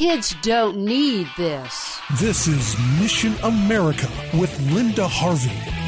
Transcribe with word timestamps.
Kids 0.00 0.34
don't 0.40 0.78
need 0.78 1.28
this. 1.36 2.00
This 2.18 2.46
is 2.46 2.74
Mission 2.98 3.34
America 3.42 4.08
with 4.32 4.58
Linda 4.72 5.06
Harvey. 5.06 5.79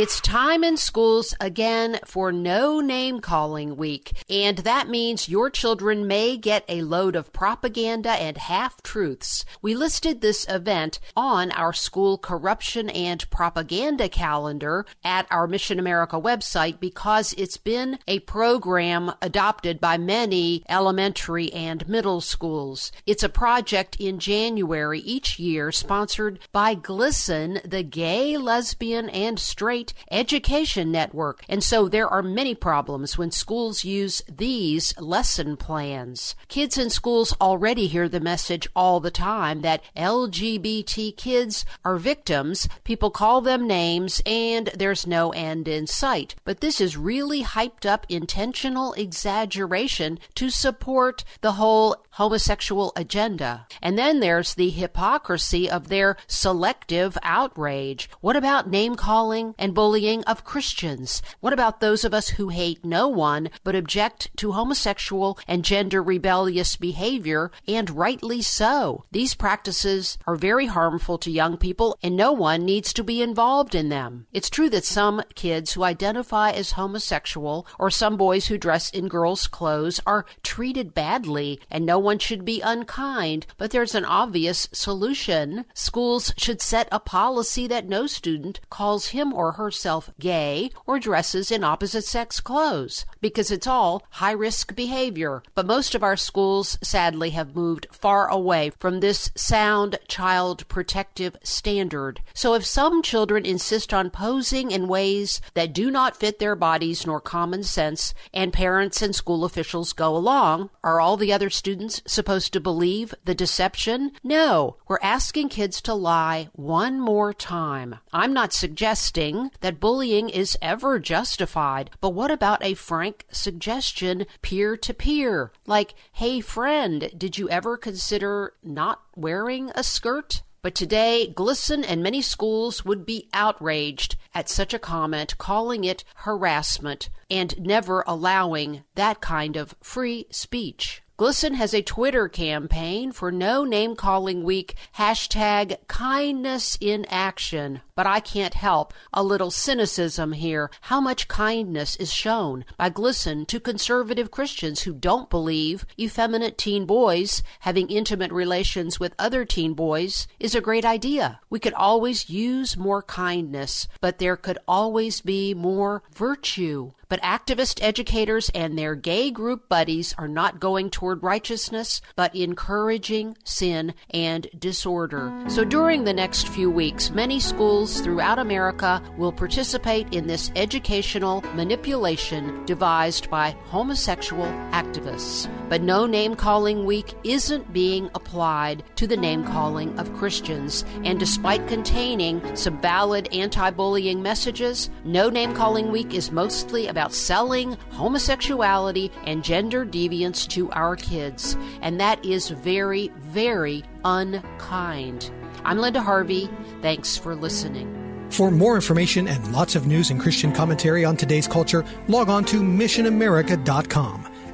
It's 0.00 0.20
time 0.20 0.62
in 0.62 0.76
schools 0.76 1.34
again 1.40 1.98
for 2.04 2.30
No 2.30 2.78
Name 2.78 3.18
Calling 3.18 3.74
Week, 3.76 4.12
and 4.30 4.58
that 4.58 4.88
means 4.88 5.28
your 5.28 5.50
children 5.50 6.06
may 6.06 6.36
get 6.36 6.64
a 6.68 6.82
load 6.82 7.16
of 7.16 7.32
propaganda 7.32 8.10
and 8.10 8.38
half 8.38 8.80
truths. 8.84 9.44
We 9.60 9.74
listed 9.74 10.20
this 10.20 10.46
event 10.48 11.00
on 11.16 11.50
our 11.50 11.72
school 11.72 12.16
corruption 12.16 12.88
and 12.90 13.28
propaganda 13.30 14.08
calendar 14.08 14.86
at 15.02 15.26
our 15.32 15.48
Mission 15.48 15.80
America 15.80 16.14
website 16.20 16.78
because 16.78 17.32
it's 17.32 17.56
been 17.56 17.98
a 18.06 18.20
program 18.20 19.10
adopted 19.20 19.80
by 19.80 19.98
many 19.98 20.62
elementary 20.68 21.52
and 21.52 21.88
middle 21.88 22.20
schools. 22.20 22.92
It's 23.04 23.24
a 23.24 23.28
project 23.28 23.96
in 23.98 24.20
January 24.20 25.00
each 25.00 25.40
year 25.40 25.72
sponsored 25.72 26.38
by 26.52 26.76
GLSEN, 26.76 27.68
the 27.68 27.82
Gay, 27.82 28.36
Lesbian, 28.36 29.08
and 29.08 29.40
Straight 29.40 29.87
Education 30.10 30.90
Network. 30.90 31.44
And 31.48 31.62
so 31.62 31.88
there 31.88 32.08
are 32.08 32.22
many 32.22 32.54
problems 32.54 33.16
when 33.16 33.30
schools 33.30 33.84
use 33.84 34.22
these 34.28 34.98
lesson 34.98 35.56
plans. 35.56 36.34
Kids 36.48 36.78
in 36.78 36.90
schools 36.90 37.34
already 37.40 37.86
hear 37.86 38.08
the 38.08 38.20
message 38.20 38.68
all 38.74 39.00
the 39.00 39.10
time 39.10 39.62
that 39.62 39.82
LGBT 39.96 41.16
kids 41.16 41.64
are 41.84 41.96
victims. 41.96 42.68
People 42.84 43.10
call 43.10 43.40
them 43.40 43.66
names 43.66 44.22
and 44.26 44.68
there's 44.74 45.06
no 45.06 45.30
end 45.30 45.68
in 45.68 45.86
sight. 45.86 46.34
But 46.44 46.60
this 46.60 46.80
is 46.80 46.96
really 46.96 47.42
hyped 47.42 47.86
up 47.86 48.06
intentional 48.08 48.92
exaggeration 48.94 50.18
to 50.34 50.50
support 50.50 51.24
the 51.40 51.52
whole 51.52 51.96
homosexual 52.18 52.92
agenda. 52.96 53.64
And 53.80 53.96
then 53.96 54.18
there's 54.18 54.54
the 54.54 54.70
hypocrisy 54.70 55.70
of 55.70 55.86
their 55.86 56.16
selective 56.26 57.16
outrage. 57.22 58.10
What 58.20 58.34
about 58.34 58.68
name 58.68 58.96
calling 58.96 59.54
and 59.56 59.72
bullying 59.72 60.24
of 60.24 60.42
Christians? 60.42 61.22
What 61.38 61.52
about 61.52 61.78
those 61.78 62.04
of 62.04 62.12
us 62.12 62.30
who 62.30 62.48
hate 62.48 62.84
no 62.84 63.06
one 63.06 63.50
but 63.62 63.76
object 63.76 64.36
to 64.38 64.50
homosexual 64.50 65.38
and 65.46 65.64
gender 65.64 66.02
rebellious 66.02 66.74
behavior, 66.74 67.52
and 67.68 67.88
rightly 67.88 68.42
so? 68.42 69.04
These 69.12 69.36
practices 69.36 70.18
are 70.26 70.34
very 70.34 70.66
harmful 70.66 71.18
to 71.18 71.30
young 71.30 71.56
people, 71.56 71.96
and 72.02 72.16
no 72.16 72.32
one 72.32 72.64
needs 72.64 72.92
to 72.94 73.04
be 73.04 73.22
involved 73.22 73.76
in 73.76 73.90
them. 73.90 74.26
It's 74.32 74.50
true 74.50 74.68
that 74.70 74.84
some 74.84 75.22
kids 75.36 75.74
who 75.74 75.84
identify 75.84 76.50
as 76.50 76.72
homosexual 76.72 77.64
or 77.78 77.90
some 77.90 78.16
boys 78.16 78.48
who 78.48 78.58
dress 78.58 78.90
in 78.90 79.06
girls' 79.06 79.46
clothes 79.46 80.00
are 80.04 80.26
treated 80.42 80.94
badly, 80.94 81.60
and 81.70 81.86
no 81.86 82.07
should 82.16 82.46
be 82.46 82.62
unkind, 82.62 83.46
but 83.58 83.72
there's 83.72 83.94
an 83.94 84.06
obvious 84.06 84.68
solution. 84.72 85.66
Schools 85.74 86.32
should 86.38 86.62
set 86.62 86.88
a 86.90 87.00
policy 87.00 87.66
that 87.66 87.88
no 87.88 88.06
student 88.06 88.60
calls 88.70 89.08
him 89.08 89.34
or 89.34 89.52
herself 89.52 90.08
gay 90.18 90.70
or 90.86 90.98
dresses 90.98 91.50
in 91.50 91.64
opposite 91.64 92.04
sex 92.04 92.40
clothes, 92.40 93.04
because 93.20 93.50
it's 93.50 93.66
all 93.66 94.04
high 94.12 94.32
risk 94.32 94.74
behavior. 94.74 95.42
But 95.54 95.66
most 95.66 95.94
of 95.94 96.02
our 96.02 96.16
schools, 96.16 96.78
sadly, 96.82 97.30
have 97.30 97.56
moved 97.56 97.88
far 97.90 98.28
away 98.28 98.70
from 98.78 99.00
this 99.00 99.30
sound 99.34 99.98
child 100.06 100.66
protective 100.68 101.36
standard. 101.42 102.22
So 102.32 102.54
if 102.54 102.64
some 102.64 103.02
children 103.02 103.44
insist 103.44 103.92
on 103.92 104.10
posing 104.10 104.70
in 104.70 104.86
ways 104.86 105.40
that 105.54 105.72
do 105.72 105.90
not 105.90 106.16
fit 106.16 106.38
their 106.38 106.54
bodies 106.54 107.04
nor 107.04 107.20
common 107.20 107.64
sense, 107.64 108.14
and 108.32 108.52
parents 108.52 109.02
and 109.02 109.14
school 109.14 109.44
officials 109.44 109.92
go 109.92 110.16
along, 110.16 110.70
are 110.84 111.00
all 111.00 111.16
the 111.16 111.32
other 111.32 111.50
students 111.50 111.97
supposed 112.06 112.52
to 112.52 112.60
believe 112.60 113.14
the 113.24 113.34
deception? 113.34 114.12
No, 114.22 114.76
we're 114.86 114.98
asking 115.02 115.48
kids 115.48 115.80
to 115.82 115.94
lie 115.94 116.48
one 116.52 117.00
more 117.00 117.32
time. 117.32 117.96
I'm 118.12 118.32
not 118.32 118.52
suggesting 118.52 119.50
that 119.60 119.80
bullying 119.80 120.28
is 120.28 120.58
ever 120.60 120.98
justified, 120.98 121.90
but 122.00 122.10
what 122.10 122.30
about 122.30 122.64
a 122.64 122.74
frank 122.74 123.26
suggestion 123.30 124.26
peer 124.42 124.76
to 124.76 124.94
peer? 124.94 125.52
Like, 125.66 125.94
hey 126.12 126.40
friend, 126.40 127.10
did 127.16 127.38
you 127.38 127.48
ever 127.50 127.76
consider 127.76 128.54
not 128.62 129.02
wearing 129.16 129.70
a 129.74 129.82
skirt? 129.82 130.42
But 130.60 130.74
today, 130.74 131.32
GLSEN 131.34 131.84
and 131.86 132.02
many 132.02 132.20
schools 132.20 132.84
would 132.84 133.06
be 133.06 133.28
outraged 133.32 134.16
at 134.34 134.48
such 134.48 134.74
a 134.74 134.78
comment, 134.78 135.38
calling 135.38 135.84
it 135.84 136.02
harassment 136.16 137.10
and 137.30 137.58
never 137.60 138.02
allowing 138.06 138.82
that 138.96 139.20
kind 139.20 139.56
of 139.56 139.76
free 139.82 140.26
speech. 140.30 141.02
GLSEN 141.18 141.56
has 141.56 141.74
a 141.74 141.82
Twitter 141.82 142.28
campaign 142.28 143.10
for 143.10 143.32
No 143.32 143.64
Name 143.64 143.96
Calling 143.96 144.44
Week, 144.44 144.76
hashtag 144.98 145.76
kindness 145.88 146.78
in 146.80 147.04
action. 147.06 147.80
But 147.96 148.06
I 148.06 148.20
can't 148.20 148.54
help 148.54 148.94
a 149.12 149.24
little 149.24 149.50
cynicism 149.50 150.30
here. 150.30 150.70
How 150.82 151.00
much 151.00 151.26
kindness 151.26 151.96
is 151.96 152.12
shown 152.12 152.64
by 152.76 152.90
GLSEN 152.90 153.48
to 153.48 153.58
conservative 153.58 154.30
Christians 154.30 154.82
who 154.82 154.94
don't 154.94 155.28
believe 155.28 155.84
effeminate 155.98 156.56
teen 156.56 156.86
boys 156.86 157.42
having 157.62 157.90
intimate 157.90 158.30
relations 158.30 159.00
with 159.00 159.16
other 159.18 159.44
teen 159.44 159.74
boys 159.74 160.28
is 160.38 160.54
a 160.54 160.60
great 160.60 160.84
idea. 160.84 161.40
We 161.50 161.58
could 161.58 161.74
always 161.74 162.30
use 162.30 162.76
more 162.76 163.02
kindness, 163.02 163.88
but 164.00 164.18
there 164.18 164.36
could 164.36 164.58
always 164.68 165.20
be 165.20 165.52
more 165.52 166.04
virtue. 166.14 166.92
But 167.08 167.22
activist 167.22 167.82
educators 167.82 168.50
and 168.54 168.78
their 168.78 168.94
gay 168.94 169.30
group 169.30 169.68
buddies 169.68 170.14
are 170.18 170.28
not 170.28 170.60
going 170.60 170.90
toward 170.90 171.22
righteousness, 171.22 172.00
but 172.16 172.34
encouraging 172.34 173.36
sin 173.44 173.94
and 174.10 174.46
disorder. 174.58 175.32
So 175.48 175.64
during 175.64 176.04
the 176.04 176.12
next 176.12 176.48
few 176.48 176.70
weeks, 176.70 177.10
many 177.10 177.40
schools 177.40 178.00
throughout 178.00 178.38
America 178.38 179.02
will 179.16 179.32
participate 179.32 180.12
in 180.12 180.26
this 180.26 180.52
educational 180.54 181.40
manipulation 181.54 182.64
devised 182.66 183.30
by 183.30 183.56
homosexual 183.66 184.46
activists. 184.72 185.48
But 185.68 185.82
no 185.82 186.06
name 186.06 186.34
calling 186.34 186.86
week 186.86 187.14
isn't 187.24 187.72
being 187.72 188.10
applied 188.14 188.82
to 188.96 189.06
the 189.06 189.16
name 189.16 189.44
calling 189.44 189.98
of 189.98 190.14
Christians. 190.14 190.84
And 191.04 191.18
despite 191.18 191.68
containing 191.68 192.56
some 192.56 192.80
valid 192.80 193.28
anti 193.32 193.70
bullying 193.70 194.22
messages, 194.22 194.90
no 195.04 195.28
name 195.28 195.54
calling 195.54 195.90
week 195.90 196.14
is 196.14 196.32
mostly 196.32 196.86
about 196.86 197.12
selling 197.12 197.76
homosexuality 197.90 199.10
and 199.24 199.44
gender 199.44 199.84
deviance 199.84 200.48
to 200.48 200.70
our 200.70 200.96
kids. 200.96 201.56
And 201.82 202.00
that 202.00 202.24
is 202.24 202.50
very, 202.50 203.12
very 203.18 203.84
unkind. 204.04 205.30
I'm 205.64 205.78
Linda 205.78 206.00
Harvey. 206.00 206.48
Thanks 206.80 207.16
for 207.16 207.34
listening. 207.34 207.94
For 208.30 208.50
more 208.50 208.74
information 208.74 209.26
and 209.26 209.52
lots 209.52 209.74
of 209.74 209.86
news 209.86 210.10
and 210.10 210.20
Christian 210.20 210.52
commentary 210.52 211.04
on 211.04 211.16
today's 211.16 211.48
culture, 211.48 211.84
log 212.08 212.28
on 212.28 212.44
to 212.46 212.60
missionamerica.com. 212.60 214.37